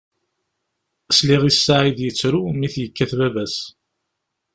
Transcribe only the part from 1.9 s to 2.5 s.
yettru